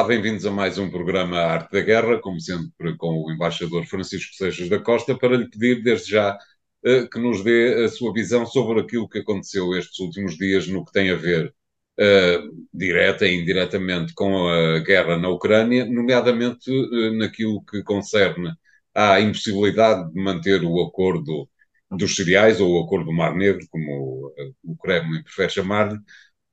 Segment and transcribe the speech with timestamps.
[0.00, 4.34] Olá, bem-vindos a mais um programa Arte da Guerra, como sempre com o embaixador Francisco
[4.34, 6.38] Seixas da Costa, para lhe pedir desde já
[6.86, 10.86] uh, que nos dê a sua visão sobre aquilo que aconteceu estes últimos dias no
[10.86, 11.54] que tem a ver
[11.98, 18.54] uh, direta e indiretamente com a guerra na Ucrânia, nomeadamente uh, naquilo que concerne
[18.94, 21.46] à impossibilidade de manter o acordo
[21.90, 24.32] dos cereais, ou o acordo do Mar Negro, como
[24.64, 25.98] o Kremlin prefere chamar-lhe,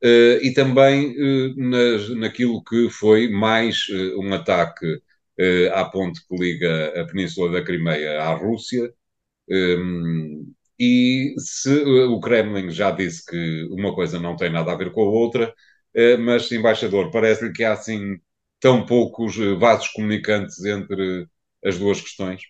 [0.04, 5.02] Uh, e também uh, nas, naquilo que foi mais uh, um ataque
[5.74, 8.92] à ponte que liga a Península da Crimeia à Rússia.
[9.50, 14.92] Um, e se o Kremlin já disse que uma coisa não tem nada a ver
[14.92, 15.54] com a outra,
[16.20, 18.20] mas, embaixador, parece-lhe que há assim
[18.60, 21.28] tão poucos vasos comunicantes entre
[21.64, 22.42] as duas questões?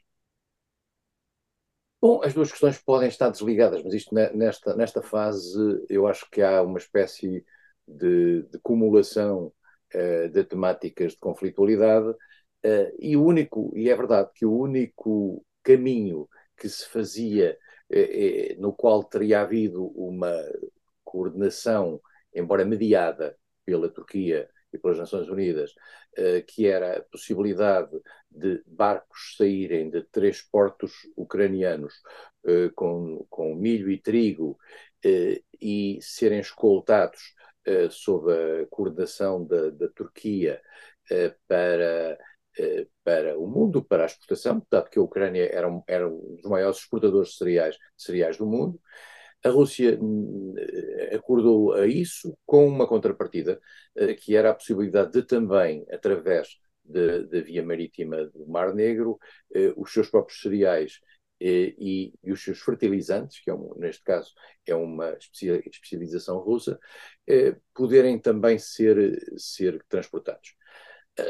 [2.00, 5.58] Bom, as duas questões podem estar desligadas, mas isto nesta, nesta fase
[5.90, 7.44] eu acho que há uma espécie
[7.88, 9.52] de, de cumulação
[9.95, 15.44] uh, de temáticas de conflitualidade uh, e o único, e é verdade que o único
[15.64, 17.58] caminho que se fazia,
[17.92, 20.32] uh, no qual teria havido uma
[21.04, 22.00] coordenação,
[22.34, 25.72] embora mediada pela Turquia e pelas Nações Unidas,
[26.17, 27.92] uh, que era a possibilidade
[28.30, 31.94] de barcos saírem de três portos ucranianos
[32.45, 34.58] uh, com, com milho e trigo
[35.05, 37.36] uh, e serem escoltados
[37.89, 40.61] sob a coordenação da, da Turquia
[41.45, 42.17] para
[43.03, 46.50] para o mundo, para a exportação, dado que a Ucrânia era um, era um dos
[46.50, 48.81] maiores exportadores de cereais, de cereais do mundo,
[49.48, 50.53] a Rússia hum,
[51.14, 53.60] acordou a isso com uma contrapartida,
[53.95, 59.20] eh, que era a possibilidade de também, através da via marítima do Mar Negro,
[59.54, 60.99] eh, os seus próprios cereais
[61.39, 64.33] eh, e, e, os seus fertilizantes, que é um, neste caso
[64.66, 66.80] é uma especialização russa,
[67.73, 70.55] poderem também ser, ser transportados.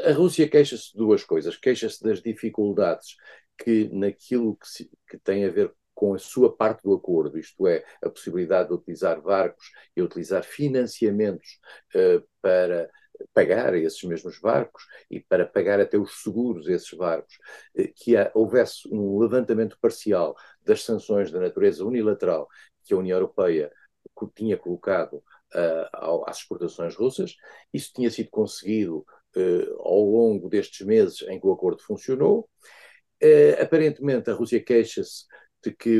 [0.06, 1.56] A Rússia queixa-se de duas coisas.
[1.56, 3.16] Queixa-se das dificuldades
[3.56, 7.66] que naquilo que, se, que tem a ver com a sua parte do acordo, isto
[7.66, 11.58] é, a possibilidade de utilizar barcos e utilizar financiamentos
[11.92, 12.88] uh, para
[13.34, 17.34] pagar esses mesmos barcos e para pagar até os seguros esses barcos,
[17.76, 22.46] uh, que há, houvesse um levantamento parcial das sanções da natureza unilateral
[22.84, 23.68] que a União Europeia
[24.36, 27.34] tinha colocado uh, às exportações russas.
[27.74, 29.04] Isso tinha sido conseguido
[29.80, 32.48] ao longo destes meses em que o acordo funcionou.
[33.60, 35.26] aparentemente, a Rússia queixa-se
[35.62, 35.98] de que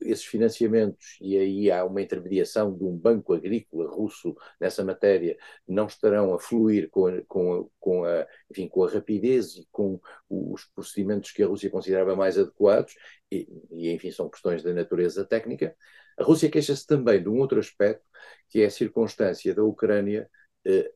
[0.00, 5.86] esses financiamentos, e aí há uma intermediação de um banco agrícola russo nessa matéria, não
[5.86, 10.00] estarão a fluir com a, com a, com a, enfim, com a rapidez e com
[10.28, 12.94] os procedimentos que a Rússia considerava mais adequados,
[13.30, 15.76] e, e enfim, são questões da natureza técnica.
[16.18, 18.04] A Rússia queixa-se também de um outro aspecto,
[18.48, 20.28] que é a circunstância da Ucrânia,
[20.64, 20.92] eh,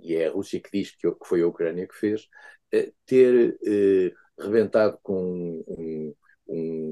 [0.00, 2.28] e é a Rússia que diz que, que foi a Ucrânia que fez,
[2.72, 6.14] eh, ter eh, rebentado com um,
[6.48, 6.89] um,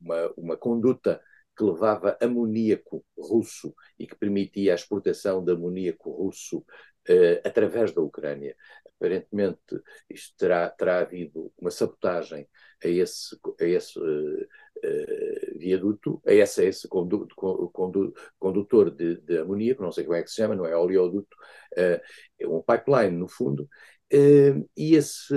[0.00, 1.20] uma, uma conduta
[1.56, 8.00] que levava amoníaco russo e que permitia a exportação de amoníaco russo uh, através da
[8.00, 8.56] Ucrânia.
[8.96, 12.48] Aparentemente, isto terá, terá havido uma sabotagem
[12.82, 17.26] a esse, a esse uh, uh, viaduto, a esse, a esse condu,
[17.72, 21.36] condu, condutor de, de, amoníaco, não sei como é que se chama, não é oleoduto,
[21.76, 22.00] é
[22.46, 25.34] um pipeline, no fundo, Uh, e esse,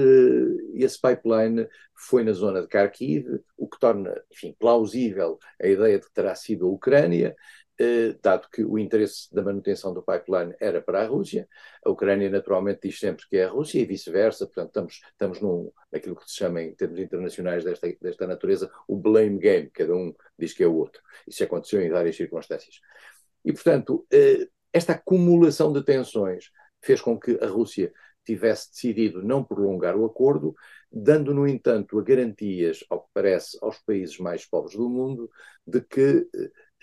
[0.74, 6.06] esse pipeline foi na zona de Kharkiv, o que torna, enfim, plausível a ideia de
[6.06, 7.36] que terá sido a Ucrânia,
[7.80, 11.48] uh, dado que o interesse da manutenção do pipeline era para a Rússia.
[11.86, 15.72] A Ucrânia, naturalmente, diz sempre que é a Rússia e vice-versa, portanto, estamos, estamos num,
[15.92, 20.14] naquilo que se chama, em termos internacionais desta, desta natureza, o blame game, cada um
[20.38, 21.02] diz que é o outro.
[21.28, 22.80] Isso aconteceu em várias circunstâncias.
[23.46, 26.50] E, portanto, uh, esta acumulação de tensões
[26.82, 27.94] fez com que a Rússia
[28.26, 30.56] tivesse decidido não prolongar o acordo,
[30.92, 35.30] dando, no entanto, garantias, ao que parece, aos países mais pobres do mundo,
[35.66, 36.28] de que,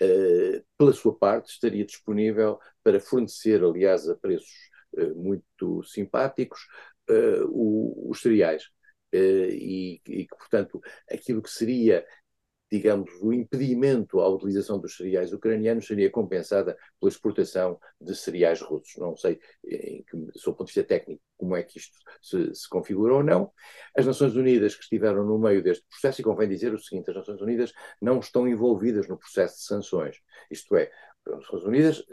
[0.01, 6.59] eh, pela sua parte, estaria disponível para fornecer, aliás, a preços eh, muito simpáticos,
[7.09, 8.69] eh, os cereais.
[9.13, 10.79] E, e que, portanto,
[11.09, 12.05] aquilo que seria
[12.71, 18.95] digamos, o impedimento à utilização dos cereais ucranianos seria compensada pela exportação de cereais russos.
[18.97, 22.69] Não sei, em que, do ponto de vista técnico, como é que isto se, se
[22.69, 23.51] configura ou não.
[23.95, 27.15] As Nações Unidas que estiveram no meio deste processo, e convém dizer o seguinte, as
[27.17, 30.21] Nações Unidas não estão envolvidas no processo de sanções.
[30.49, 30.89] Isto é,
[31.27, 32.05] as Nações Unidas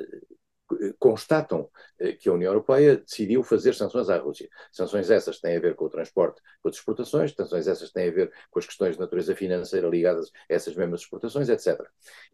[0.98, 1.68] constatam
[1.98, 4.48] eh, que a União Europeia decidiu fazer sanções à Rússia.
[4.70, 7.94] Sanções essas que têm a ver com o transporte, com as exportações, sanções essas que
[7.94, 11.80] têm a ver com as questões de natureza financeira ligadas a essas mesmas exportações, etc.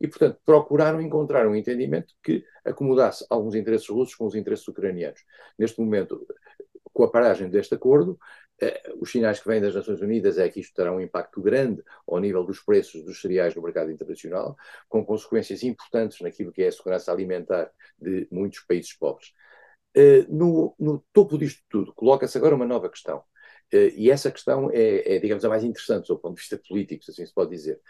[0.00, 5.24] E, portanto, procuraram encontrar um entendimento que acomodasse alguns interesses russos com os interesses ucranianos.
[5.58, 6.26] Neste momento,
[6.92, 8.18] com a paragem deste acordo,
[9.00, 12.18] os sinais que vêm das Nações Unidas é que isto terá um impacto grande ao
[12.18, 14.56] nível dos preços dos cereais no mercado internacional,
[14.88, 19.32] com consequências importantes naquilo que é a segurança alimentar de muitos países pobres.
[19.94, 23.22] Eh, no, no topo disto tudo, coloca-se agora uma nova questão.
[23.72, 27.04] Uh, e essa questão é, é, digamos, a mais interessante do ponto de vista político,
[27.04, 27.80] se assim se pode dizer.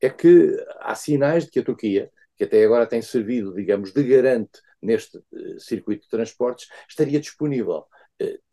[0.00, 4.02] É que há sinais de que a Turquia, que até agora tem servido, digamos, de
[4.04, 5.20] garante neste
[5.58, 7.86] circuito de transportes, estaria disponível,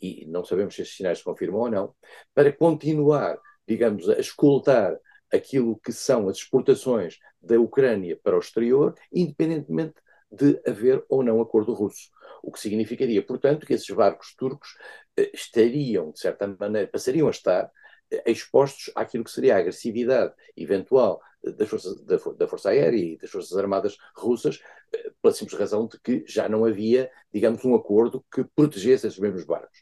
[0.02, 1.96] e não sabemos se esses sinais se confirmam ou não,
[2.34, 3.38] para continuar,
[3.68, 4.98] digamos, a escoltar
[5.32, 9.96] aquilo que são as exportações da Ucrânia para o exterior, independentemente
[10.32, 12.10] de haver ou não acordo russo.
[12.44, 14.70] O que significaria, portanto, que esses barcos turcos
[15.18, 17.72] eh, estariam, de certa maneira, passariam a estar
[18.12, 23.18] eh, expostos àquilo que seria a agressividade eventual das forças, da, da, Força Aérea e
[23.18, 24.60] das Forças Armadas russas,
[25.22, 29.46] pela simples razão de que já não havia, digamos, um acordo que protegesse esses mesmos
[29.46, 29.80] barcos.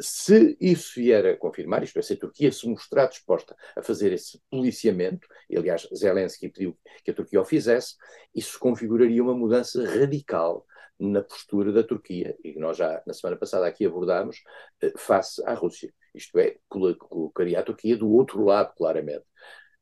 [0.00, 4.12] Se isso vier a confirmar, isto é, se a Turquia se mostrar disposta a fazer
[4.12, 7.96] esse policiamento, e aliás Zelensky pediu que a Turquia o fizesse,
[8.34, 10.66] isso configuraria uma mudança radical
[10.98, 14.42] na postura da Turquia, e nós já na semana passada aqui abordámos,
[14.82, 15.92] eh, face à Rússia.
[16.14, 19.24] Isto é, colocaria a Turquia do outro lado, claramente.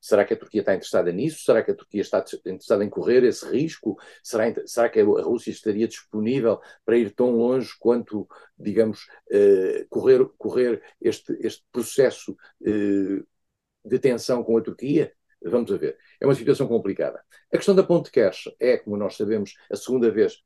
[0.00, 1.42] Será que a Turquia está interessada nisso?
[1.44, 3.96] Será que a Turquia está interessada em correr esse risco?
[4.22, 10.24] Será, será que a Rússia estaria disponível para ir tão longe quanto, digamos, eh, correr,
[10.38, 13.22] correr este, este processo eh,
[13.84, 15.12] de tensão com a Turquia?
[15.42, 15.96] Vamos a ver.
[16.20, 17.22] É uma situação complicada.
[17.52, 20.42] A questão da ponte Kerch é, como nós sabemos, a segunda vez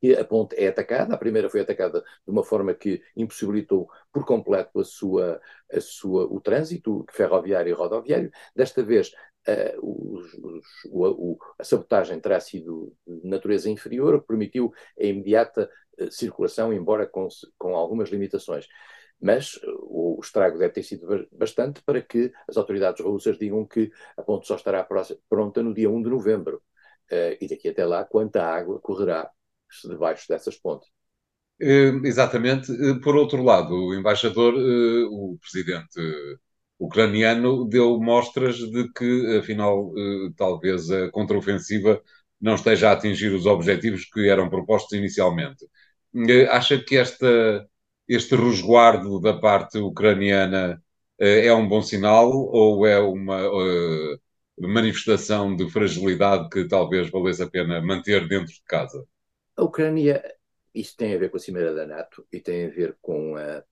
[0.00, 1.14] que a ponte é atacada.
[1.14, 5.40] A primeira foi atacada de uma forma que impossibilitou por completo a sua,
[5.72, 8.30] a sua, o trânsito ferroviário e rodoviário.
[8.54, 9.12] Desta vez,
[9.48, 15.70] uh, os, os, o, a sabotagem terá sido de natureza inferior, permitiu a imediata
[16.00, 18.66] uh, circulação, embora com, com algumas limitações.
[19.20, 24.22] Mas o estrago deve ter sido bastante para que as autoridades russas digam que a
[24.22, 24.86] ponte só estará
[25.28, 26.62] pronta no dia 1 de novembro.
[27.10, 29.30] Uh, e daqui até lá, quanta água correrá
[29.84, 30.88] debaixo dessas pontes.
[31.60, 32.70] Uh, exatamente.
[32.70, 36.00] Uh, por outro lado, o embaixador, uh, o presidente
[36.78, 39.92] ucraniano, deu mostras de que, afinal,
[40.36, 42.00] talvez a contraofensiva
[42.40, 45.66] não esteja a atingir os objetivos que eram propostos inicialmente.
[46.50, 47.66] acha que esta,
[48.06, 50.80] este resguardo da parte ucraniana
[51.18, 53.40] é um bom sinal ou é uma
[54.60, 59.04] manifestação de fragilidade que talvez valesse a pena manter dentro de casa?
[59.58, 60.22] A Ucrânia,
[60.72, 63.64] isso tem a ver com a Cimeira da NATO e tem a ver com a,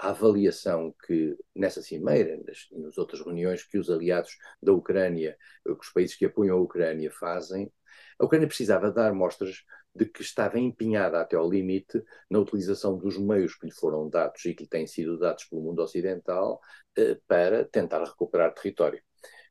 [0.00, 5.90] a avaliação que nessa Cimeira, nas, nas outras reuniões que os aliados da Ucrânia, os
[5.90, 7.72] países que apoiam a Ucrânia fazem,
[8.18, 9.62] a Ucrânia precisava dar mostras
[9.94, 14.44] de que estava empenhada até ao limite na utilização dos meios que lhe foram dados
[14.44, 16.60] e que lhe têm sido dados pelo mundo ocidental
[16.96, 19.00] eh, para tentar recuperar território.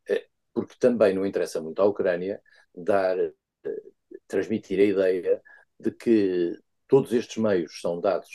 [0.09, 2.41] Eh, porque também não interessa muito à Ucrânia
[2.75, 3.33] dar, eh,
[4.27, 5.41] transmitir a ideia
[5.79, 6.57] de que
[6.87, 8.29] todos estes meios são dados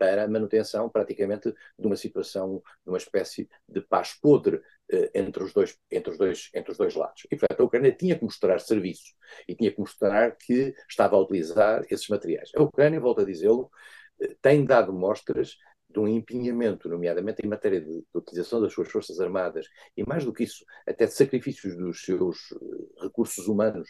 [0.00, 5.44] para a manutenção praticamente de uma situação, de uma espécie de paz podre eh, entre,
[5.44, 7.26] os dois, entre, os dois, entre os dois lados.
[7.30, 9.12] E, portanto, a Ucrânia tinha que mostrar serviço
[9.46, 12.50] e tinha que mostrar que estava a utilizar esses materiais.
[12.56, 13.70] A Ucrânia, volto a dizê-lo,
[14.20, 15.56] eh, tem dado mostras
[15.88, 20.24] de um empenhamento, nomeadamente em matéria de, de, utilização das suas forças armadas, e mais
[20.24, 23.88] do que isso, até de sacrifícios dos seus eh, recursos humanos,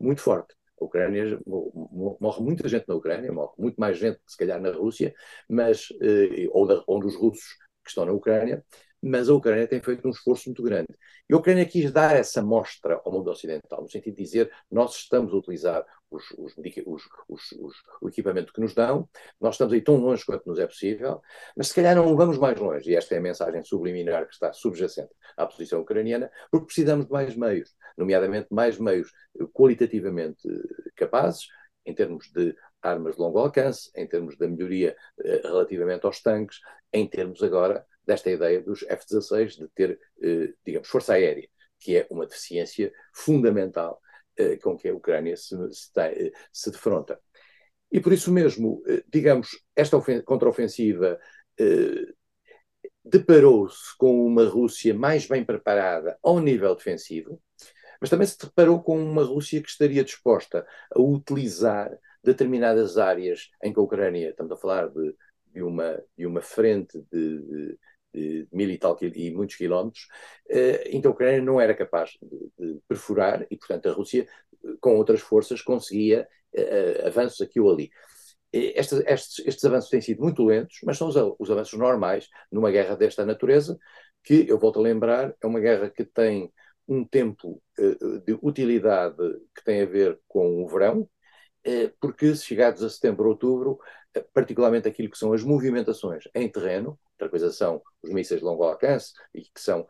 [0.00, 0.54] muito forte.
[0.82, 5.14] Ucrânia, morre muita gente na Ucrânia, morre muito mais gente, se calhar, na Rússia,
[5.48, 7.44] mas, eh, ou, da, ou dos russos
[7.84, 8.64] que estão na Ucrânia,
[9.02, 10.88] mas a Ucrânia tem feito um esforço muito grande.
[11.28, 14.94] E a Ucrânia quis dar essa mostra ao mundo ocidental, no sentido de dizer nós
[14.94, 16.54] estamos a utilizar os, os,
[17.28, 19.08] os, o equipamento que nos dão,
[19.40, 21.20] nós estamos aí tão longe quanto nos é possível,
[21.56, 24.52] mas se calhar não vamos mais longe, e esta é a mensagem subliminar que está
[24.52, 29.10] subjacente à posição ucraniana, porque precisamos de mais meios, nomeadamente mais meios
[29.52, 30.46] qualitativamente
[30.94, 31.48] capazes,
[31.84, 36.60] em termos de armas de longo alcance, em termos da melhoria eh, relativamente aos tanques,
[36.92, 42.06] em termos agora desta ideia dos F-16 de ter, eh, digamos, força aérea, que é
[42.10, 44.00] uma deficiência fundamental
[44.36, 47.20] eh, com que a Ucrânia se, se, tem, se defronta.
[47.90, 48.82] E por isso mesmo,
[49.12, 51.18] digamos, esta contraofensiva
[53.04, 57.40] deparou-se com uma Rússia mais bem preparada ao nível defensivo,
[58.00, 61.90] mas também se deparou com uma Rússia que estaria disposta a utilizar
[62.22, 65.14] determinadas áreas em que a Ucrânia, estamos a falar de,
[65.52, 67.78] de, uma, de uma frente de
[68.52, 70.06] mil e, tal, e muitos quilómetros,
[70.48, 74.26] eh, então a Ucrânia não era capaz de, de, perfurar e, portanto, a Rússia,
[74.80, 77.90] com outras forças, conseguia eh, avanços aqui ou ali.
[78.52, 82.70] Estes, estes, estes, avanços têm sido muito lentos, mas são os, os, avanços normais numa
[82.70, 83.78] guerra desta natureza,
[84.22, 86.52] que, eu volto a lembrar, é uma guerra que tem
[86.86, 89.16] um tempo uh, de utilidade
[89.54, 91.00] que tem a ver com o verão,
[91.66, 93.78] uh, porque se chegados a setembro, outubro,
[94.32, 98.64] particularmente aquilo que são as movimentações em terreno, outra coisa são os mísseis de longo
[98.64, 99.86] alcance e que são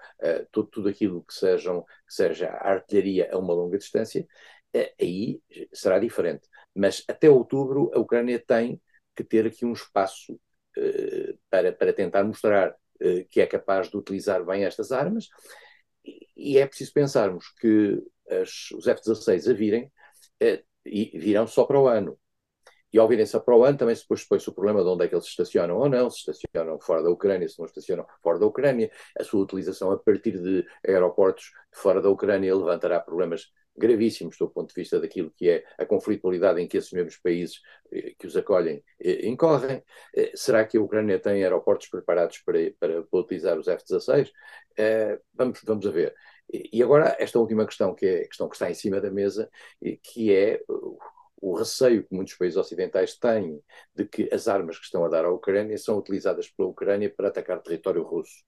[0.50, 4.26] tudo, tudo aquilo que, sejam, que seja artilharia a uma longa distância,
[5.00, 5.40] aí
[5.72, 6.48] será diferente.
[6.74, 8.80] Mas até outubro a Ucrânia tem
[9.14, 13.96] que ter aqui um espaço uh, para, para tentar mostrar uh, que é capaz de
[13.96, 15.28] utilizar bem estas armas.
[16.04, 19.84] E, e é preciso pensarmos que as, os F-16 a virem
[20.42, 22.18] uh, e virão só para o ano.
[22.92, 25.04] E ao virem só para o ano, também se depois põe-se o problema de onde
[25.04, 28.38] é que eles estacionam ou não, se estacionam fora da Ucrânia, se não estacionam fora
[28.38, 28.90] da Ucrânia.
[29.18, 34.68] A sua utilização a partir de aeroportos fora da Ucrânia levantará problemas gravíssimos do ponto
[34.68, 38.36] de vista daquilo que é a conflitualidade em que esses mesmos países eh, que os
[38.36, 39.82] acolhem eh, incorrem.
[40.14, 44.30] Eh, será que a Ucrânia tem aeroportos preparados para, para, para utilizar os F-16?
[45.34, 46.14] Vamos, vamos a ver.
[46.52, 49.48] E agora, esta última questão, que é a questão que está em cima da mesa,
[50.02, 50.62] que é
[51.42, 53.60] o receio que muitos países ocidentais têm
[53.94, 57.28] de que as armas que estão a dar à Ucrânia são utilizadas pela Ucrânia para
[57.28, 58.44] atacar território russo.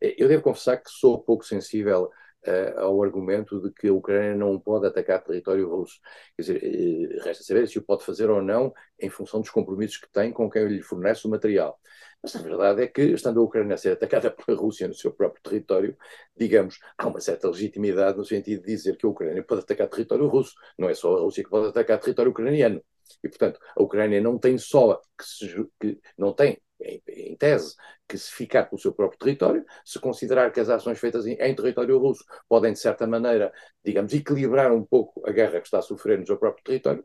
[0.00, 2.04] Eu devo confessar que sou pouco sensível
[2.46, 5.98] uh, ao argumento de que a Ucrânia não pode atacar território russo.
[6.36, 9.96] Quer dizer, uh, resta saber se o pode fazer ou não em função dos compromissos
[9.96, 11.76] que tem com quem lhe fornece o material.
[12.22, 15.12] Mas a verdade é que, estando a Ucrânia a ser atacada pela Rússia no seu
[15.12, 15.96] próprio território,
[16.36, 20.26] digamos, há uma certa legitimidade no sentido de dizer que a Ucrânia pode atacar território
[20.26, 20.54] russo.
[20.76, 22.82] Não é só a Rússia que pode atacar território ucraniano.
[23.22, 27.74] E, portanto, a Ucrânia não tem só que, se, que não tem em, em, tese,
[28.06, 31.54] que se ficar pelo seu próprio território, se considerar que as ações feitas em, em,
[31.54, 33.52] território russo podem, de certa maneira,
[33.84, 37.04] digamos, equilibrar um pouco a guerra que está a sofrer no seu próprio território,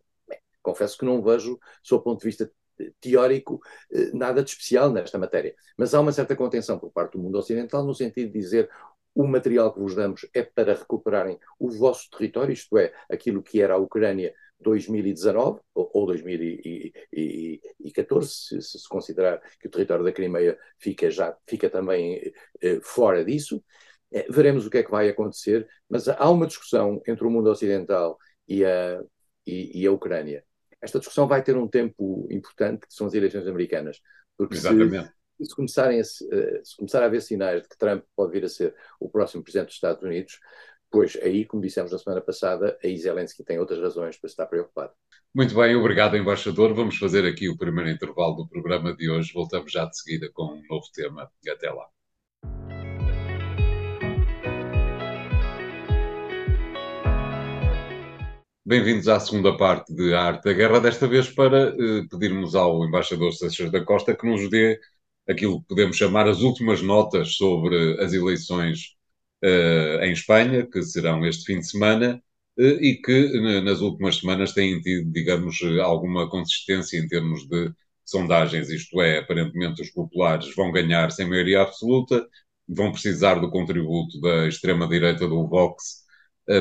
[0.62, 2.50] confesso que não vejo, do seu ponto de vista
[3.00, 3.60] teórico,
[3.92, 5.56] eh, nada de especial nesta matéria.
[5.78, 8.70] Mas há uma certa contenção por parte do mundo ocidental no sentido de dizer
[9.16, 13.62] o material que vos damos é para recuperarem o vosso território, isto é, aquilo que
[13.62, 21.10] era a Ucrânia 2019 ou, 2014, se, se, considerar que o território da Crimeia fica
[21.12, 23.64] já fica também eh, fora disso.
[24.12, 27.50] Eh, veremos o que é que vai acontecer, mas há uma discussão entre o mundo
[27.50, 29.02] ocidental e a,
[29.46, 30.44] e, e a Ucrânia.
[30.84, 34.02] Esta discussão vai ter um tempo importante, que são as eleições americanas,
[34.38, 35.12] porque Exatamente.
[35.40, 38.50] se, se, começarem a, se começar a haver sinais de que Trump pode vir a
[38.50, 40.40] ser o próximo presidente dos Estados Unidos,
[40.94, 44.94] Pois aí, como dissemos na semana passada, a Zelensky tem outras razões para estar preocupado.
[45.34, 46.72] Muito bem, obrigado, embaixador.
[46.76, 49.34] Vamos fazer aqui o primeiro intervalo do programa de hoje.
[49.34, 51.32] Voltamos já de seguida com um novo tema.
[51.50, 51.88] Até lá.
[58.74, 63.32] Bem-vindos à segunda parte de Arte da Guerra, desta vez para eh, pedirmos ao embaixador
[63.32, 64.80] Seixas da Costa que nos dê
[65.30, 68.96] aquilo que podemos chamar as últimas notas sobre as eleições
[69.44, 72.20] uh, em Espanha, que serão este fim de semana,
[72.58, 77.72] uh, e que nas últimas semanas têm tido, digamos, alguma consistência em termos de
[78.04, 82.28] sondagens, isto é, aparentemente os populares vão ganhar sem maioria absoluta,
[82.68, 86.03] vão precisar do contributo da extrema-direita do Vox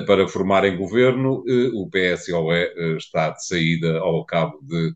[0.07, 4.95] para formarem governo, o PSOE está de saída ao cabo de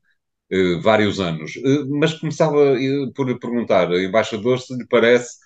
[0.83, 1.53] vários anos.
[1.89, 2.77] mas começava
[3.15, 5.39] por perguntar, embaixador, se lhe parece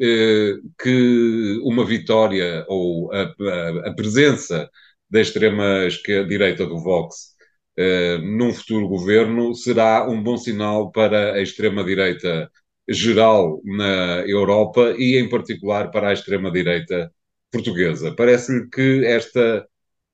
[0.00, 3.22] eh, que uma vitória ou a,
[3.84, 4.70] a, a presença
[5.10, 7.34] da extrema-direita do Vox
[7.76, 12.50] eh, num futuro governo será um bom sinal para a extrema-direita
[12.88, 17.12] geral na Europa e, em particular, para a extrema-direita
[17.50, 18.14] portuguesa.
[18.14, 19.66] Parece-lhe que esta,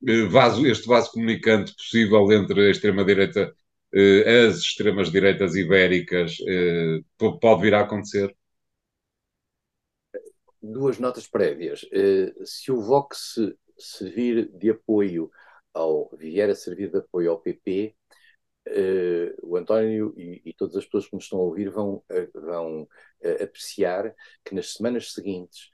[0.06, 3.54] eh, vaso, este vaso comunicante possível entre a extrema-direita,
[4.48, 6.36] as extremas-direitas ibéricas,
[7.18, 8.34] pode vir a acontecer?
[10.66, 11.82] duas notas prévias.
[11.84, 13.38] Uh, se o Vox
[13.78, 15.30] se, vir de apoio
[15.72, 17.94] ao vier a servir de apoio ao PP,
[18.68, 22.02] uh, eh, o António e, e, todas as pessoas que nos estão a ouvir vão,
[22.10, 22.88] uh, vão
[23.42, 24.14] apreciar
[24.44, 25.70] que nas semanas seguintes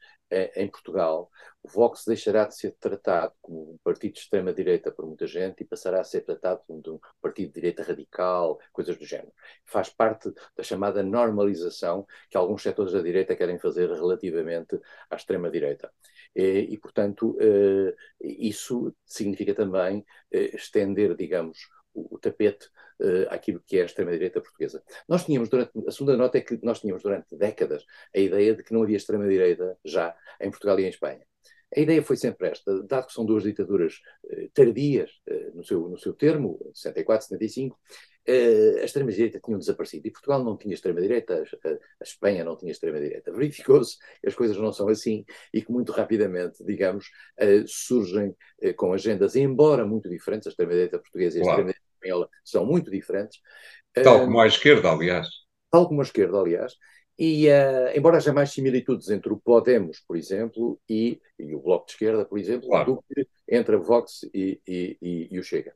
[0.56, 1.30] em Portugal,
[1.62, 5.66] o Vox deixará de ser tratado como um partido de extrema-direita por muita gente e
[5.66, 9.32] passará a ser tratado como um partido de direita radical, coisas do género.
[9.64, 15.92] Faz parte da chamada normalização que alguns setores da direita querem fazer relativamente à extrema-direita.
[16.34, 22.70] E, e, portanto, eh, isso significa também eh, estender, digamos, o, tapete
[23.02, 24.82] uh, àquilo que é a extrema-direita portuguesa.
[25.08, 28.62] Nós tínhamos durante, a segunda nota é que nós tínhamos durante décadas a ideia de
[28.62, 31.26] que não havia extrema-direita já em Portugal e em Espanha.
[31.74, 33.94] A ideia foi sempre esta, dado que são duas ditaduras
[34.24, 37.78] uh, tardias uh, no, seu, no seu termo, 64, 75,
[38.24, 40.06] a extrema-direita tinham desaparecido.
[40.06, 43.32] E Portugal não tinha extrema-direita, a Espanha não tinha extrema-direita.
[43.32, 47.10] Verificou-se que as coisas não são assim e que muito rapidamente, digamos,
[47.66, 48.32] surgem
[48.76, 53.40] com agendas, embora muito diferentes, a extrema-direita portuguesa e a extrema-direita espanhola são muito diferentes.
[53.92, 55.28] Tal como a esquerda, aliás.
[55.70, 56.74] Tal como a esquerda, aliás.
[57.18, 61.86] E, uh, embora haja mais similitudes entre o Podemos, por exemplo, e, e o Bloco
[61.86, 62.94] de Esquerda, por exemplo, claro.
[62.94, 65.74] do que entre a Vox e, e, e o Chega.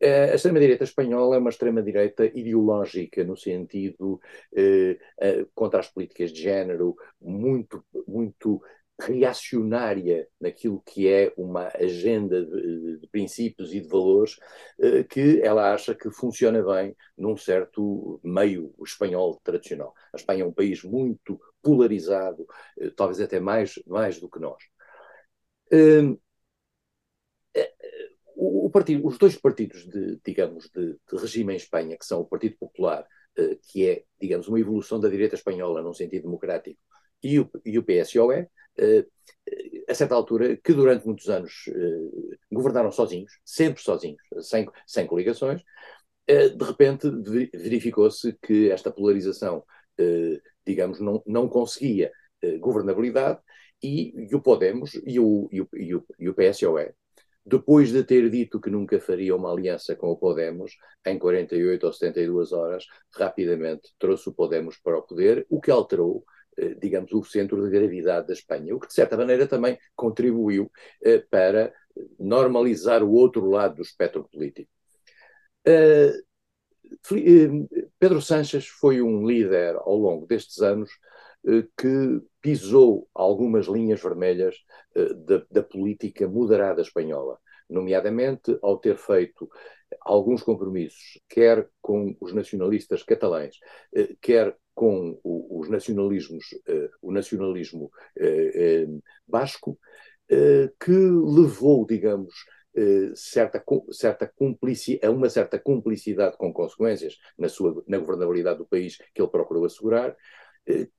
[0.00, 4.20] Uh, a extrema-direita espanhola é uma extrema-direita ideológica, no sentido
[4.52, 8.62] uh, contra as políticas de género, muito, muito
[9.00, 14.36] reacionária naquilo que é uma agenda de, de princípios e de valores
[14.80, 19.94] eh, que ela acha que funciona bem num certo meio espanhol tradicional.
[20.12, 22.44] A Espanha é um país muito polarizado,
[22.78, 24.62] eh, talvez até mais, mais do que nós.
[25.72, 26.18] Hum,
[27.54, 27.72] eh,
[28.36, 32.26] o partido, os dois partidos de, digamos, de, de regime em Espanha, que são o
[32.26, 33.06] Partido Popular,
[33.70, 36.80] que é, digamos, uma evolução da direita espanhola num sentido democrático,
[37.22, 38.48] e o, e o PSOE,
[39.88, 45.62] a certa altura, que durante muitos anos eh, governaram sozinhos, sempre sozinhos, sem, sem coligações,
[46.26, 47.10] eh, de repente
[47.54, 49.64] verificou-se que esta polarização,
[50.64, 52.12] digamos, não, não conseguia
[52.60, 53.40] governabilidade
[53.82, 56.94] e, e, o Podemos e o, e, o, e, o, e o PSOE,
[57.48, 61.92] depois de ter dito que nunca faria uma aliança com o Podemos, em 48 ou
[61.92, 66.37] 72 horas, rapidamente trouxe o Podemos para o poder, o que alterou eh,
[66.80, 70.70] digamos, o centro de gravidade da Espanha, o que de certa maneira também contribuiu
[71.02, 71.72] eh, para
[72.18, 74.70] normalizar o outro lado do espectro político.
[75.64, 76.12] Eh,
[77.98, 80.90] Pedro Sanches foi um líder ao longo destes anos
[81.76, 84.56] que pisou algumas linhas vermelhas
[85.26, 89.48] da, da política moderada espanhola, nomeadamente ao ter feito
[90.00, 93.56] alguns compromissos, quer com os nacionalistas catalães,
[94.20, 99.76] quer com o, os nacionalismos, uh, o nacionalismo uh, uh, basco,
[100.78, 102.34] que levou, digamos,
[103.14, 108.98] certa, certa cumplici, a uma certa cumplicidade com consequências na, sua, na governabilidade do país
[108.98, 110.14] que ele procurou assegurar,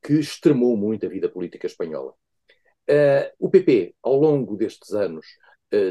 [0.02, 2.16] que extremou muito a vida política espanhola.
[3.38, 5.28] o PP, ao longo destes anos,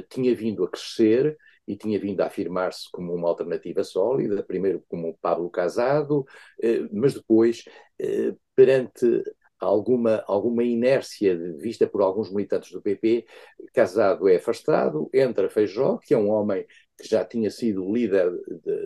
[0.08, 5.18] tinha vindo a crescer, e tinha vindo a afirmar-se como uma alternativa sólida, primeiro como
[5.20, 6.24] Pablo Casado,
[6.62, 7.62] eh, mas depois,
[7.98, 9.22] eh, perante
[9.60, 13.26] alguma, alguma inércia vista por alguns militantes do PP,
[13.74, 16.64] Casado é afastado, entra Feijó, que é um homem
[16.96, 18.32] que já tinha sido líder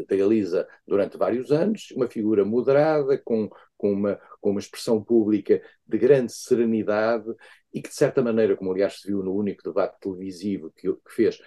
[0.08, 5.62] da Galiza durante vários anos, uma figura moderada, com, com, uma, com uma expressão pública
[5.86, 7.32] de grande serenidade
[7.72, 11.10] e que, de certa maneira, como aliás se viu no único debate televisivo que, que
[11.10, 11.40] fez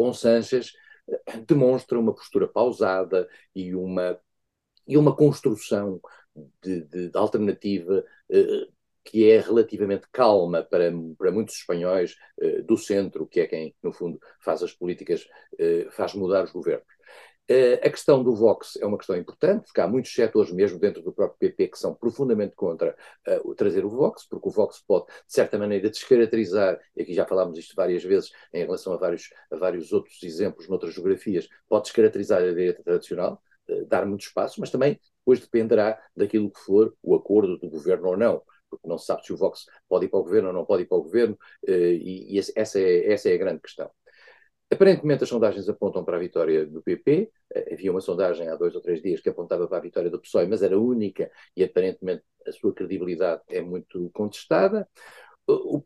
[0.00, 0.72] com Sanches
[1.46, 4.18] demonstra uma postura pausada e uma,
[4.88, 6.00] e uma construção
[6.62, 8.66] de, de, de alternativa eh,
[9.04, 13.92] que é relativamente calma para, para muitos espanhóis eh, do centro, que é quem, no
[13.92, 16.86] fundo, faz as políticas, eh, faz mudar os governos.
[17.50, 21.02] Uh, a questão do Vox é uma questão importante, porque há muitos setores, mesmo dentro
[21.02, 22.94] do próprio PP, que são profundamente contra
[23.26, 27.26] uh, trazer o Vox, porque o Vox pode, de certa maneira, descaracterizar, e aqui já
[27.26, 31.86] falámos isto várias vezes em relação a vários, a vários outros exemplos noutras geografias, pode
[31.86, 36.94] descaracterizar a direita tradicional, uh, dar muito espaço, mas também depois dependerá daquilo que for
[37.02, 40.08] o acordo do governo ou não porque não se sabe se o Vox pode ir
[40.08, 41.36] para o governo ou não pode ir para o governo,
[41.66, 43.90] e essa, é, essa é a grande questão.
[44.72, 47.30] Aparentemente, as sondagens apontam para a vitória do PP.
[47.54, 50.20] Eh, havia uma sondagem há dois ou três dias que apontava para a vitória do
[50.20, 54.88] PSOE, mas era única e aparentemente a sua credibilidade é muito contestada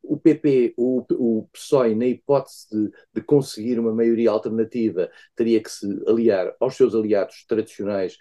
[0.02, 5.70] o, PP, o, o PSOE, na hipótese de, de, conseguir uma maioria alternativa, teria que
[5.70, 8.18] se aliar aos seus aliados tradicionais,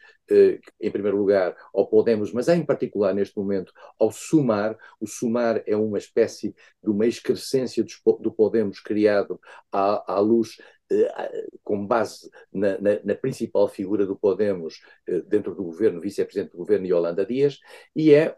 [0.80, 4.78] em primeiro lugar, ao Podemos, mas em particular, neste momento, ao Sumar.
[5.00, 9.40] O Sumar é uma espécie de uma excrescência do, do Podemos criado
[9.72, 10.58] à, à luz
[10.92, 16.52] eh, com base na, na, na, principal figura do Podemos eh, dentro do governo, vice-presidente
[16.52, 17.60] do governo, Yolanda Dias,
[17.96, 18.36] e é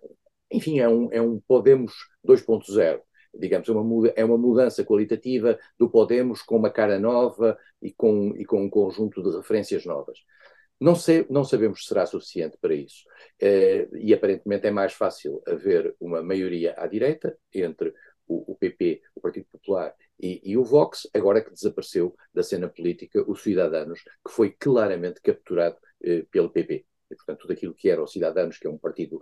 [0.51, 1.93] enfim, é um, é um Podemos
[2.25, 3.01] 2.0
[3.37, 8.33] digamos, é uma, é uma mudança qualitativa do Podemos com uma cara nova e com,
[8.37, 10.19] e com um conjunto de referências novas.
[10.79, 13.05] Não, sei, não sabemos se será suficiente para isso.
[13.39, 17.93] Eh, e aparentemente é mais fácil haver uma maioria à direita entre
[18.27, 22.67] o, o PP, o Partido Popular e, e, o Vox, agora que desapareceu da cena
[22.69, 26.85] política o Cidadanos, que foi claramente capturado eh, pelo PP.
[27.11, 29.21] E, portanto, tudo aquilo que era o Cidadanos, que é um partido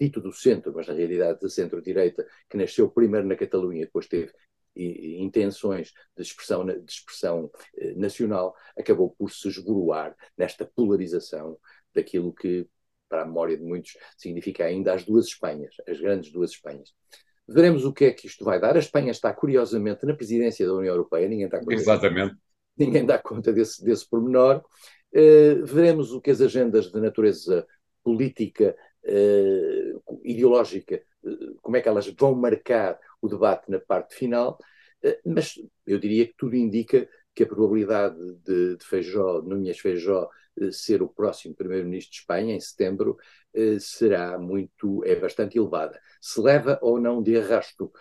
[0.00, 4.32] dito do centro, mas na realidade de centro-direita, que nasceu primeiro na Catalunha depois teve
[4.76, 11.58] intenções de expressão, de expressão eh, nacional, acabou por se esboroar nesta polarização
[11.94, 12.68] daquilo que,
[13.08, 16.92] para a memória de muitos, significa ainda as duas Espanhas, as grandes duas Espanhas.
[17.48, 18.76] Veremos o que é que isto vai dar.
[18.76, 22.36] A Espanha está, curiosamente, na presidência da União Europeia, ninguém está Exatamente.
[22.76, 24.62] Ninguém dá conta desse, desse pormenor.
[25.14, 27.66] Uh, veremos o que as agendas de natureza
[28.02, 31.02] política, uh, ideológica,
[31.62, 34.58] como é que elas vão marcar o debate na parte final,
[35.24, 35.54] mas
[35.86, 40.28] eu diria que tudo indica que a probabilidade de, de Feijó, Núñez Feijó,
[40.72, 43.18] ser o próximo primeiro-ministro de Espanha, em setembro,
[43.78, 46.00] será muito, é bastante elevada.
[46.20, 47.92] Se leva ou não de arrasto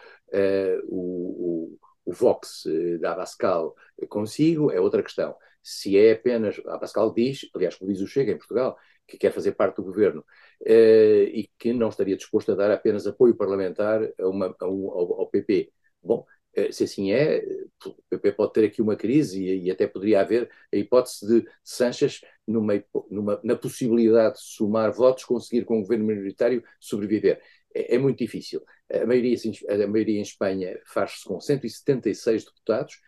[0.87, 3.75] o, o o Vox eh, da Abascal
[4.07, 5.35] consigo é outra questão.
[5.61, 6.61] Se é apenas.
[6.67, 9.83] A Abascal diz, aliás, como diz o Chega em Portugal, que quer fazer parte do
[9.83, 14.67] governo eh, e que não estaria disposto a dar apenas apoio parlamentar a uma, a
[14.67, 15.71] um, ao, ao, PP.
[16.01, 17.43] Bom, eh, se assim é,
[17.85, 21.49] o PP pode ter aqui uma crise e, e até poderia haver a hipótese de
[21.63, 22.73] Sanches, numa,
[23.09, 27.41] numa, na possibilidade de somar votos, conseguir com o governo minoritário sobreviver
[27.75, 28.63] é, é muito difícil.
[28.91, 29.35] A maioria,
[29.69, 33.01] a maioria em Espanha faz-se com 176 deputados.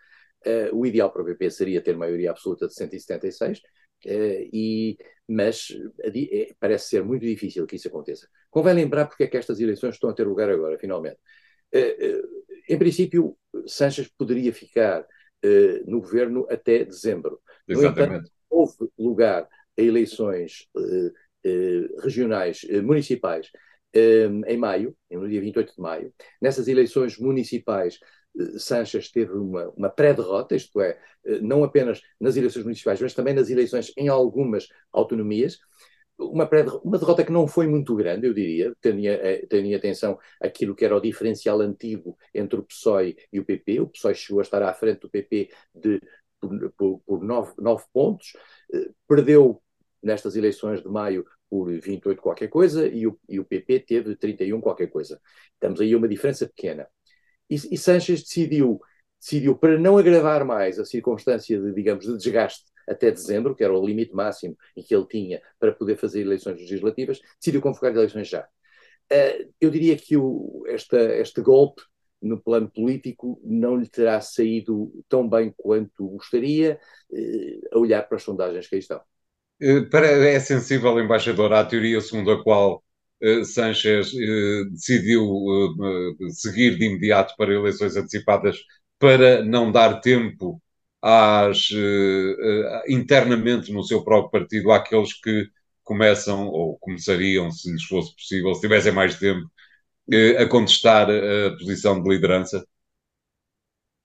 [0.45, 3.61] Uh, o ideal para o PP seria ter maioria absoluta de 176,
[4.05, 8.27] uh, e, mas uh, parece ser muito difícil que isso aconteça.
[8.49, 11.17] Convém lembrar porque é que estas eleições estão a ter lugar agora, finalmente.
[12.69, 15.05] em princípio, Sanches poderia ficar
[15.85, 17.39] no governo até dezembro.
[17.67, 17.99] Exatamente.
[17.99, 20.67] No entanto, houve lugar a eleições
[22.01, 23.51] regionais, municipais,
[23.93, 26.13] em maio, no dia 28 de maio.
[26.41, 27.99] Nessas eleições municipais,
[28.57, 33.33] Sanches teve uma, uma pré-derrota, isto é, eh, não apenas nas eleições municipais, mas também
[33.33, 35.57] nas eleições em algumas autonomias.
[36.19, 36.49] Uma,
[36.83, 40.85] uma derrota que não foi muito grande, eu diria, tendo, eh, em atenção aquilo que
[40.85, 43.81] era o diferencial antigo entre o PSOE e o PP.
[43.81, 46.01] O PSOE chegou a estar à frente do PP de,
[46.39, 48.33] por, por, por nove, nove pontos,
[49.07, 49.61] perdeu
[50.01, 54.61] nestas eleições de maio por 28 qualquer coisa e o, e o PP teve 31
[54.61, 55.19] qualquer coisa.
[55.53, 56.87] Estamos aí uma diferença pequena.
[57.49, 58.79] E, e Sanches decidiu,
[59.19, 63.73] decidiu, para não agravar mais a circunstância de, digamos, de desgaste até dezembro, que era
[63.73, 68.27] o limite máximo em que ele tinha para poder fazer eleições legislativas, decidiu convocar eleições
[68.27, 68.47] já.
[69.11, 71.81] Uh, eu diria que o, esta, este golpe
[72.21, 76.79] no plano político não lhe terá saído tão bem quanto gostaria,
[77.09, 79.01] uh, a olhar para as sondagens que aí estão.
[79.59, 79.87] Eh,
[80.35, 82.83] é sensível, embaixador, à teoria segundo a qual
[83.45, 88.57] Sanchez uh, decidiu uh, seguir de imediato para eleições antecipadas
[88.99, 90.61] para não dar tempo
[91.01, 91.69] às,
[92.87, 95.47] internamente no seu próprio partido àqueles que
[95.83, 99.47] começam ou começariam, se lhes fosse possível, se tivessem mais tempo,
[100.39, 102.65] a contestar a posição de liderança?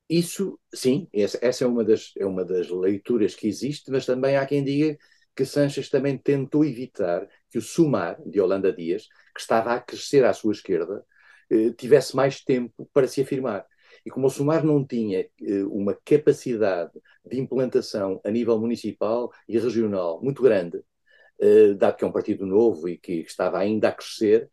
[0.09, 4.37] Isso, sim, essa, essa é, uma das, é uma das leituras que existe, mas também
[4.37, 4.99] há quem diga
[5.35, 10.25] que Sanches também tentou evitar que o Sumar, de Holanda Dias, que estava a crescer
[10.25, 11.05] à sua esquerda,
[11.51, 13.67] eh, tivesse mais tempo para se afirmar.
[14.07, 16.93] E como o Sumar não tinha eh, uma capacidade
[17.25, 20.83] de implantação a nível municipal e regional muito grande,
[21.41, 24.51] eh, dado que é um partido novo e que estava ainda a crescer,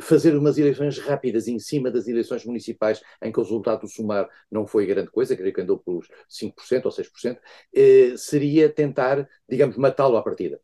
[0.00, 4.26] fazer umas eleições rápidas em cima das eleições municipais, em que o resultado do Sumar
[4.50, 7.38] não foi grande coisa, creio que andou pelos 5% ou 6%,
[7.74, 10.58] eh, seria tentar, digamos, matá-lo à partida.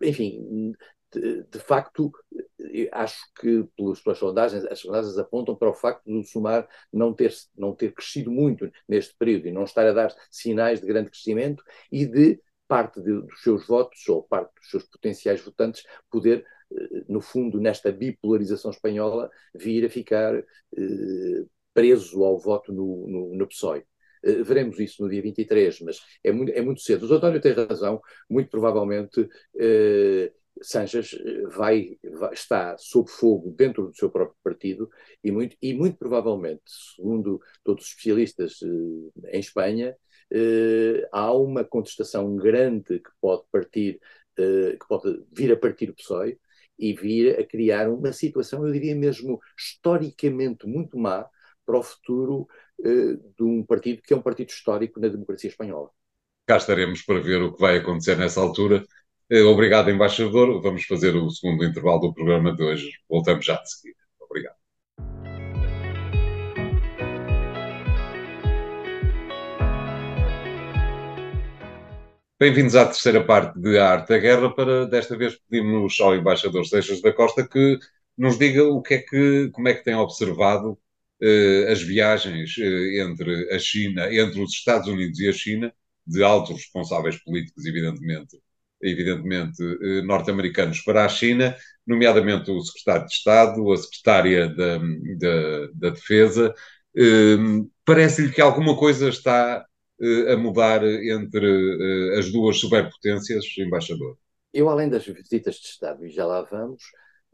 [0.00, 0.72] Eh, enfim,
[1.12, 2.12] de, de, facto,
[2.92, 7.32] acho que pelas, pelas sondagens, as sondagens apontam para o facto do Sumar não ter,
[7.56, 11.64] não ter crescido muito neste período e não estar a dar sinais de grande crescimento
[11.90, 16.44] e de parte de, dos seus votos ou parte dos seus potenciais votantes poder
[17.08, 23.46] no fundo, nesta bipolarização espanhola, vir a ficar eh, preso ao voto no, no, no
[23.46, 23.84] PSOE.
[24.24, 27.06] Uh, veremos isso no dia 23, mas é muito, é muito cedo.
[27.06, 31.16] O António tem razão, muito provavelmente uh, Sanches
[31.54, 34.90] vai, vai, está sob fogo dentro do seu próprio partido
[35.24, 39.96] e muito, e muito provavelmente, segundo todos os especialistas uh, em Espanha,
[41.10, 43.98] há uma contestação grande que pode partir,
[44.36, 46.38] que pode vir a partir do PSOE,
[46.80, 51.28] e vir a criar uma situação, eu diria mesmo, historicamente muito má
[51.66, 52.48] para o futuro
[52.82, 55.90] de um partido que é um partido histórico na democracia espanhola.
[56.46, 58.84] Cá estaremos para ver o que vai acontecer nessa altura.
[59.30, 60.60] Uh, obrigado, embaixador.
[60.60, 62.90] Vamos fazer o segundo intervalo do programa de hoje.
[63.08, 64.00] Voltamos já de seguida.
[64.20, 64.56] Obrigado.
[72.40, 74.52] Bem-vindos à terceira parte de A Arte da Guerra.
[74.52, 77.78] Para desta vez pedimos ao embaixador Seixas da Costa que
[78.16, 80.76] nos diga o que é que, como é que tem observado
[81.70, 85.72] as viagens entre a China, entre os Estados Unidos e a China,
[86.06, 88.38] de altos responsáveis políticos, evidentemente,
[88.82, 89.62] evidentemente
[90.04, 91.54] norte-americanos para a China,
[91.86, 96.54] nomeadamente o secretário de Estado, a secretária da, da, da Defesa.
[97.84, 99.64] Parece-lhe que alguma coisa está
[100.32, 104.16] a mudar entre as duas superpotências, embaixador?
[104.52, 106.82] Eu, além das visitas de Estado, e já lá vamos,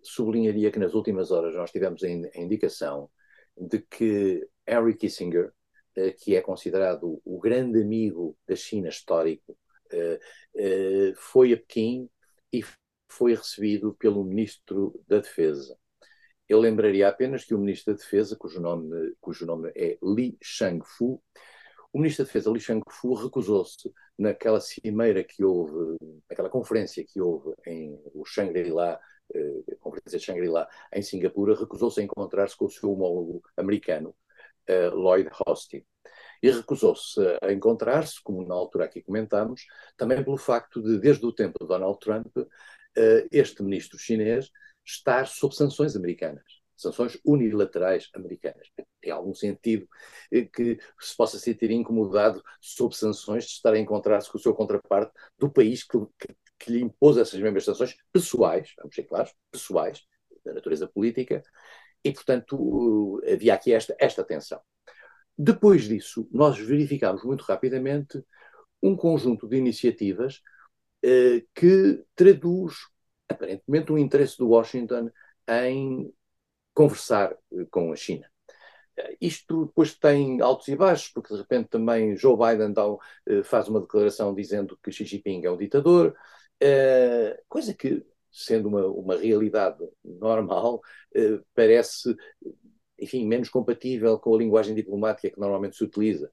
[0.03, 3.09] sublinharia que nas últimas horas nós tivemos a indicação
[3.57, 5.53] de que Henry Kissinger,
[5.95, 9.57] eh, que é considerado o grande amigo da China histórico,
[9.91, 10.21] eh,
[10.55, 12.09] eh, foi a Pequim
[12.53, 12.63] e
[13.09, 15.77] foi recebido pelo Ministro da Defesa.
[16.49, 21.23] Eu lembraria apenas que o Ministro da Defesa, cujo nome, cujo nome é Li Shangfu,
[21.93, 25.97] o Ministro da Defesa, Li Shangfu, recusou-se naquela cimeira que houve,
[26.29, 29.01] naquela conferência que houve em o Shangri-La,
[29.35, 34.15] eh, conferência de Shangri-La, em Singapura, recusou-se a encontrar-se com o seu homólogo americano,
[34.67, 35.85] eh, Lloyd Austin.
[36.43, 41.33] E recusou-se a encontrar-se, como na altura aqui comentámos, também pelo facto de, desde o
[41.33, 42.37] tempo de Donald Trump,
[42.97, 44.51] eh, este ministro chinês
[44.85, 48.69] estar sob sanções americanas sanções unilaterais americanas.
[49.01, 49.89] Tem algum sentido
[50.31, 54.55] eh, que se possa sentir incomodado sob sanções de estar a encontrar-se com o seu
[54.55, 59.33] contraparte do país que, que, que, lhe impôs essas mesmas sanções pessoais, vamos ser claros,
[59.51, 60.05] pessoais,
[60.45, 61.43] da natureza política,
[62.05, 64.61] e, portanto, havia aqui esta, esta tensão.
[65.37, 68.23] Depois disso, nós verificámos muito rapidamente
[68.83, 70.41] um conjunto de iniciativas
[71.03, 72.75] eh, que traduz,
[73.29, 75.11] aparentemente, o interesse do Washington
[75.49, 76.13] em
[76.75, 78.31] conversar eh, com a China.
[78.97, 82.85] Eh, isto depois tem altos e baixos, porque de repente também Joe Biden dá,
[83.27, 86.15] eh, faz uma declaração dizendo que Xi Jinping é um ditador,
[87.49, 90.81] coisa que, sendo uma, uma realidade normal,
[91.55, 92.15] parece,
[92.99, 96.31] enfim, menos compatível com a linguagem diplomática que normalmente se utiliza.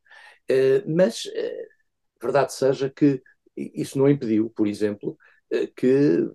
[0.86, 1.24] Mas,
[2.22, 3.22] verdade seja que
[3.56, 5.18] isso não impediu, por exemplo,
[5.76, 6.28] que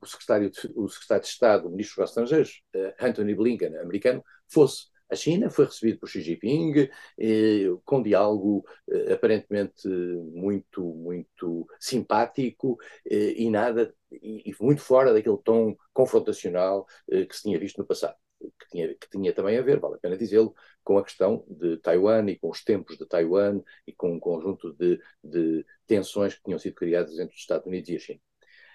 [0.00, 4.24] o secretário, de, o secretário de Estado, o ministro dos Estrangeiros, uh, Anthony Blinken, americano,
[4.48, 11.66] fosse a China, foi recebido por Xi Jinping, eh, com diálogo eh, aparentemente muito, muito
[11.78, 17.78] simpático eh, e nada, e, e, muito fora daquele tom confrontacional que se tinha visto
[17.78, 18.16] no passado.
[18.40, 21.76] Que tinha, que tinha também a ver, vale a pena dizê-lo, com a questão de
[21.78, 26.42] Taiwan e com os tempos de Taiwan e com um conjunto de, de tensões que
[26.42, 28.31] tinham sido criadas entre os Estados Unidos e a China.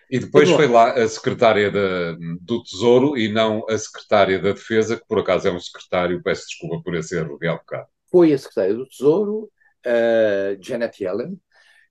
[0.09, 5.05] E depois foi lá a secretária do Tesouro e não a secretária da Defesa, que
[5.05, 7.87] por acaso é um secretário, peço desculpa por esse erro de há bocado.
[8.09, 9.51] Foi a secretária do Tesouro,
[9.85, 11.37] uh, Janet Yellen.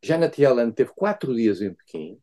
[0.03, 2.19] Janet Yellen teve quatro dias em Pequim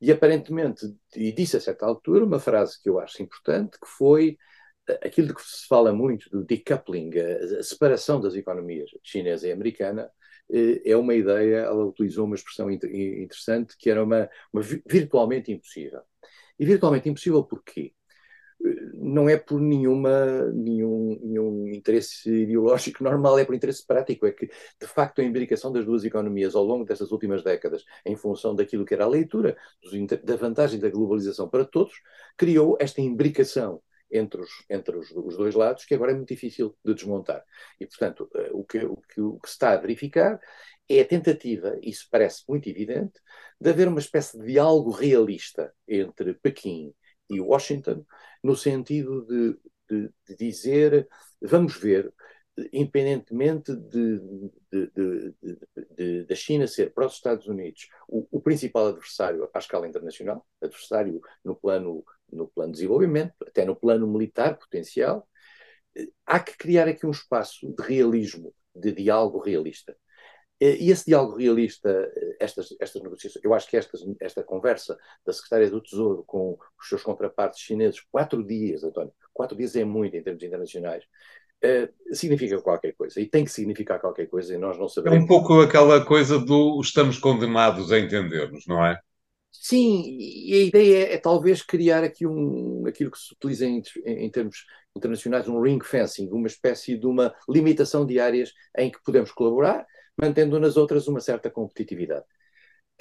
[0.00, 4.36] e aparentemente, e disse a certa altura, uma frase que eu acho importante, que foi
[4.88, 7.10] uh, aquilo de que se fala muito do decoupling,
[7.58, 10.19] a, separação das economias chinesa e americana, eh,
[10.84, 16.00] é uma ideia, ela utilizou uma expressão interessante que era uma, uma virtualmente impossível.
[16.58, 17.94] E virtualmente impossível porquê?
[18.94, 24.26] Não é por nenhuma, nenhum, nenhum interesse ideológico normal, é por interesse prático.
[24.26, 28.16] É que, de facto, a imbricação das duas economias ao longo destas últimas décadas, em
[28.16, 29.56] função daquilo que era a leitura,
[30.22, 31.94] da vantagem da globalização para todos,
[32.36, 36.76] criou esta imbricação entre, os, entre os, os, dois lados, que agora é muito difícil
[36.84, 37.44] de desmontar.
[37.78, 40.40] E, portanto, uh, o, que, o, que, o que se está a verificar
[40.88, 43.20] é a tentativa, isso parece muito evidente,
[43.60, 46.92] de haver uma espécie de diálogo realista entre Pequim
[47.28, 48.04] e Washington,
[48.42, 51.08] no sentido de, de, de dizer,
[51.40, 52.12] vamos ver,
[52.72, 54.20] independentemente de,
[56.26, 61.20] da China ser para os Estados Unidos o, o, principal adversário à escala internacional, adversário
[61.44, 65.26] no plano no plano de desenvolvimento, até no plano militar potencial,
[66.26, 69.96] há que criar aqui um espaço de realismo, de diálogo realista.
[70.60, 75.70] E esse diálogo realista, estas, estas negociações, eu acho que estas, esta conversa da Secretária
[75.70, 80.22] do Tesouro com os seus contrapartes chineses, quatro dias, António, quatro dias é muito em
[80.22, 81.02] termos internacionais,
[81.64, 83.18] uh, significa qualquer coisa.
[83.22, 85.18] E tem que significar qualquer coisa e nós não sabemos.
[85.18, 89.00] É um pouco aquela coisa do estamos condenados a entendermos, não é?
[89.52, 93.82] Sim, e a ideia é, é, talvez criar aqui um, aquilo que se utiliza em,
[94.06, 94.64] em, termos
[94.96, 99.86] internacionais, um ring fencing, uma espécie de uma limitação de áreas em que podemos colaborar,
[100.20, 102.24] mantendo nas outras uma certa competitividade.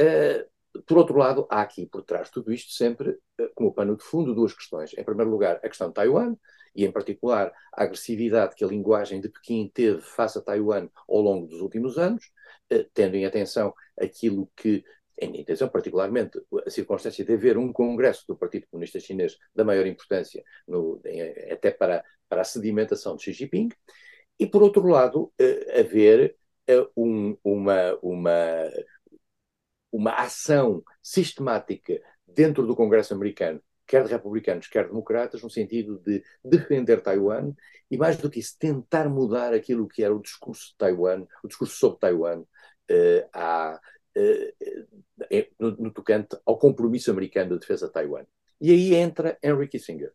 [0.01, 3.95] Uh, por outro lado, há aqui por trás de tudo isto sempre, uh, como pano
[3.95, 4.91] de fundo, duas questões.
[4.97, 6.35] Em primeiro lugar, a questão de Taiwan,
[6.75, 11.21] e em particular a agressividade que a linguagem de Pequim teve face a Taiwan ao
[11.21, 12.25] longo dos últimos anos,
[12.73, 14.83] uh, tendo em atenção aquilo que
[15.21, 19.85] em intenção, particularmente, a circunstância de haver um congresso do Partido Comunista Chinês da maior
[19.85, 23.69] importância, no, em, até para, para a sedimentação de Xi Jinping,
[24.39, 26.35] e, por outro lado, uh, haver
[26.69, 28.71] uh, um, uma, uma,
[29.91, 35.99] uma ação sistemática dentro do Congresso americano, quer de republicanos, quer de democratas, no sentido
[35.99, 37.51] de defender Taiwan
[37.91, 41.47] e, mais do que isso, tentar mudar aquilo que era o discurso de Taiwan, o
[41.47, 43.79] discurso sobre Taiwan, uh,
[45.59, 48.25] no, no, tocante ao compromisso americano de defesa de Taiwan.
[48.61, 50.11] E aí entra Henry Kissinger.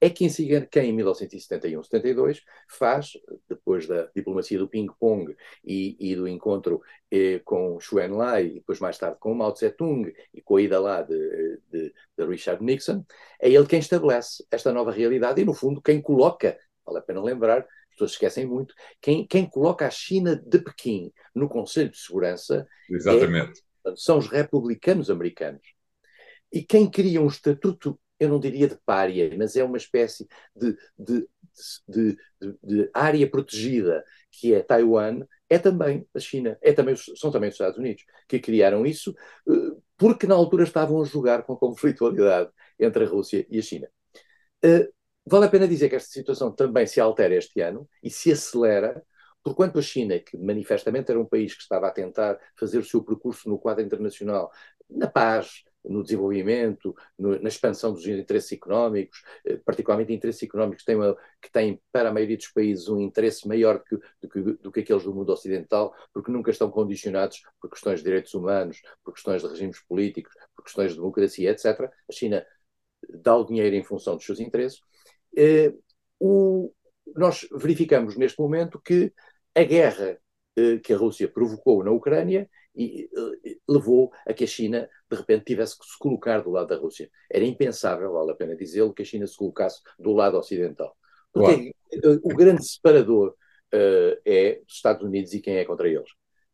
[0.00, 3.12] É Kissinger quem, em 1971-72, faz,
[3.48, 8.80] depois da diplomacia do ping-pong e, e, do encontro eh, com Xu Enlai, e depois
[8.80, 13.02] mais tarde com Mao Tse-tung e com a ida lá de, de, de Richard Nixon,
[13.40, 17.22] é ele quem estabelece esta nova realidade e, no fundo, quem coloca, vale a pena
[17.22, 22.66] lembrar, pessoas esquecem muito, quem, quem coloca a China de Pequim no Conselho de Segurança
[22.90, 23.62] Exatamente.
[23.86, 25.62] É, são os republicanos americanos.
[26.52, 30.76] E quem cria um estatuto eu não diria de pária, mas é uma espécie de,
[30.98, 31.28] de,
[31.88, 32.16] de,
[32.62, 37.54] de, área protegida que é Taiwan, é também a China, é também, são também os
[37.54, 39.14] Estados Unidos que criaram isso,
[39.48, 43.62] eh, porque na altura estavam a jogar com a conflitualidade entre a Rússia e a
[43.62, 43.88] China.
[45.26, 49.02] Vale a pena dizer que esta situação também se altera este ano e se acelera,
[49.42, 53.02] porquanto a China, que manifestamente era um país que estava a tentar fazer o seu
[53.02, 54.50] percurso no quadro internacional,
[54.88, 60.86] na paz, no desenvolvimento, no, na expansão dos interesses económicos, eh, particularmente interesses económicos que
[60.86, 64.28] têm, uma, que têm, para a maioria dos países, um interesse maior do que, do,
[64.28, 68.32] que, do que aqueles do mundo ocidental, porque nunca estão condicionados por questões de direitos
[68.34, 71.90] humanos, por questões de regimes políticos, por questões de democracia, etc.
[72.08, 72.46] A China
[73.22, 74.80] dá o dinheiro em função dos seus interesses.
[75.36, 75.72] Eh,
[76.18, 76.72] o,
[77.16, 79.12] nós verificamos neste momento que
[79.54, 80.18] a guerra
[80.56, 85.16] eh, que a Rússia provocou na Ucrânia e uh, levou a que a China, de
[85.16, 87.08] repente, tivesse que se colocar do lado da Rússia.
[87.30, 90.96] Era impensável, vale a pena dizê-lo, que a China se colocasse do lado ocidental.
[91.32, 92.20] Porque claro.
[92.24, 96.10] o grande separador uh, é os Estados Unidos e quem é contra eles.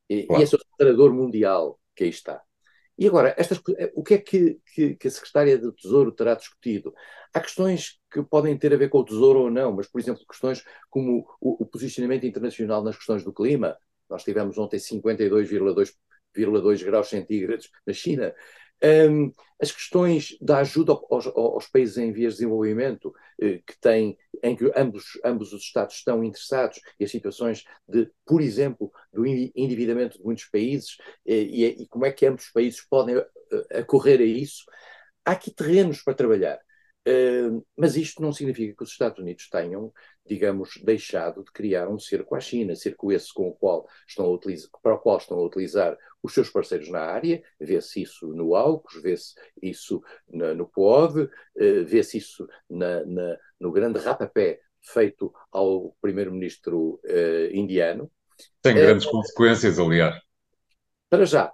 [0.09, 0.40] E, claro.
[0.40, 2.43] e esse é o separador mundial que aí está.
[3.00, 3.58] E agora, estas,
[3.94, 6.94] o que é que, que, que, a Secretária do Tesouro terá discutido?
[7.32, 10.22] Há questões que podem ter a ver com o Tesouro ou não, mas, por exemplo,
[10.28, 13.74] questões como o, o posicionamento internacional nas questões do clima.
[14.08, 15.94] Nós tivemos ontem 52,2
[16.36, 18.34] 0,2 graus centígrados na China.
[18.83, 24.16] Um, as questões da ajuda aos, aos, países em vias de desenvolvimento, eh, que têm,
[24.43, 29.27] em que ambos, ambos os Estados estão interessados, e as situações de, por exemplo, do
[29.27, 33.81] endividamento de muitos países, eh, e, e, como é que ambos os países podem eh,
[33.81, 34.64] acorrer a isso,
[35.27, 36.59] há aqui terrenos para trabalhar.
[37.08, 39.92] Uh, mas isto não significa que os Estados Unidos tenham
[40.30, 44.28] digamos, deixado de criar um cerco à China, cerco esse com o qual estão a
[44.28, 48.54] utilizar, para o qual estão a utilizar os seus parceiros na área, vê-se isso no
[48.54, 51.30] AUKUS, vê-se isso na, no POV, uh,
[51.84, 58.08] vê-se isso na, na, no grande rapapé feito ao primeiro-ministro uh, indiano.
[58.62, 60.14] Tem grandes uh, consequências, aliás.
[61.08, 61.52] Para já,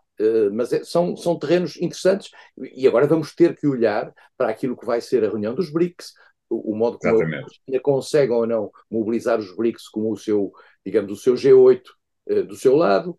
[0.52, 2.30] mas é, são, são terrenos interessantes
[2.74, 6.12] e agora vamos ter que olhar para aquilo que vai ser a reunião dos BRICS,
[6.48, 7.44] o, modo como Exatamente.
[7.44, 10.52] a China consegue ou não mobilizar os BRICS como o seu,
[10.84, 11.82] digamos, o seu G8
[12.30, 13.16] uh, do seu lado,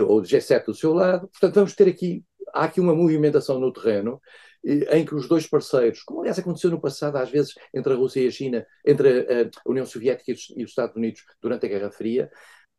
[0.00, 1.28] ou o G7 do seu lado.
[1.28, 2.22] Portanto, vamos ter aqui,
[2.52, 4.20] há aqui uma movimentação no terreno
[4.64, 8.20] em que os dois parceiros, como aliás aconteceu no passado, às vezes, entre a Rússia
[8.20, 12.30] e a China, entre a União Soviética e os Estados Unidos durante a Guerra Fria,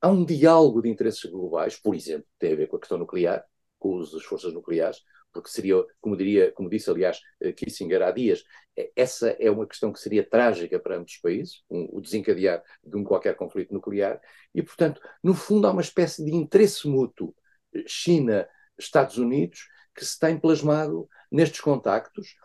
[0.02, 3.44] há um diálogo de interesses globais, por exemplo, tem a ver com a questão nuclear,
[3.78, 8.44] com as forças nucleares, porque seria, como, diria, como disse, aliás, eh, Kissinger há dias,
[8.76, 12.64] eh, essa é uma questão que seria trágica para ambos os países, um, o desencadear
[12.84, 14.20] de um qualquer conflito nuclear,
[14.54, 17.36] e, portanto, no fundo há uma espécie de interesse mútuo
[17.74, 22.36] eh, China-Estados Unidos que se tem plasmado nestes contactos,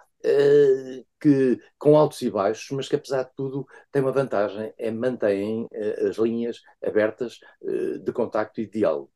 [1.21, 5.65] que, com altos e baixos, mas que, apesar de tudo, tem uma vantagem, é mantêm
[5.65, 9.11] uh, as linhas abertas uh, de contacto e de diálogo.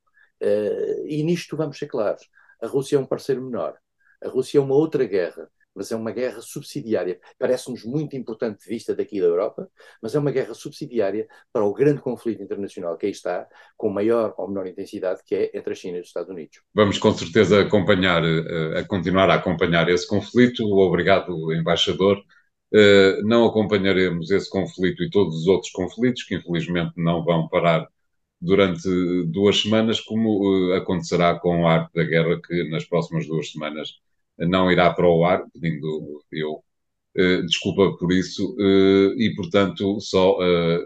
[1.06, 2.28] e nisto vamos ser claros
[2.60, 3.78] a Rússia é um parceiro menor.
[4.22, 5.48] A Rússia é uma outra guerra,
[5.78, 7.20] mas é uma guerra subsidiária.
[7.38, 9.68] Parece-nos muito importante de vista daqui da Europa,
[10.02, 14.34] mas é uma guerra subsidiária para o grande conflito internacional que aí está, com maior
[14.36, 16.60] ou menor intensidade, que é entre a China e os Estados Unidos.
[16.74, 20.64] Vamos com certeza acompanhar, eh, a continuar a acompanhar esse conflito.
[20.64, 22.20] Obrigado, embaixador.
[22.74, 27.86] Eh, não acompanharemos esse conflito e todos os outros conflitos que infelizmente não vão parar
[28.40, 28.88] durante
[29.26, 33.98] duas semanas, como uh, acontecerá com a arte da guerra, que nas próximas duas semanas
[34.38, 36.62] não irá para o ar, pedindo eu
[37.16, 40.38] uh, desculpa por isso, uh, e portanto só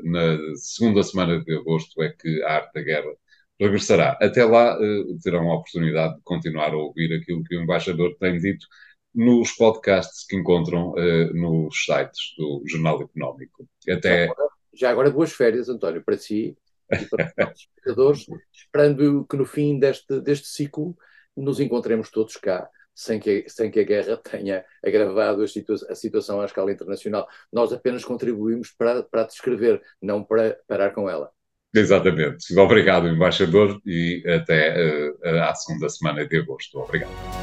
[0.04, 3.12] na segunda semana de agosto é que a arte da guerra
[3.60, 4.18] regressará.
[4.20, 4.76] Até lá
[5.22, 8.66] terão a oportunidade de continuar a ouvir aquilo que o embaixador tem dito
[9.14, 10.94] nos podcasts que encontram
[11.34, 13.68] nos sites do Jornal Económico.
[13.88, 14.26] Até...
[14.26, 16.56] Já agora, já agora boas férias, António, para si
[16.90, 20.96] e para os espectadores, esperando que no fim deste, deste ciclo
[21.36, 25.94] nos encontremos todos cá sem que, sem que a guerra tenha agravado a, situa a
[25.94, 27.26] situação à escala internacional.
[27.52, 31.30] Nós apenas contribuímos para, para descrever, não para parar com ela.
[31.74, 32.58] Exatamente.
[32.58, 36.78] Obrigado, embaixador, e até uh, a segunda semana de agosto.
[36.78, 37.41] Obrigado.